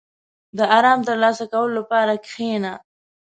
[0.57, 2.73] •د آرام ترلاسه کولو لپاره کښېنه.